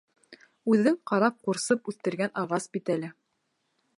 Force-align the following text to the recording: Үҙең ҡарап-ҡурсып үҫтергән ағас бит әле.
Үҙең 0.75 0.95
ҡарап-ҡурсып 1.11 1.93
үҫтергән 1.93 2.33
ағас 2.45 2.67
бит 2.77 2.93
әле. 2.97 3.13